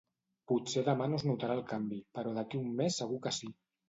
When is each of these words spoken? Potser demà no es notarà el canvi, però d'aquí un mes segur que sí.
Potser 0.51 0.81
demà 0.85 1.09
no 1.11 1.19
es 1.19 1.25
notarà 1.31 1.57
el 1.57 1.61
canvi, 1.71 1.99
però 2.21 2.31
d'aquí 2.39 2.59
un 2.63 2.73
mes 2.81 2.99
segur 3.03 3.21
que 3.27 3.35
sí. 3.39 3.51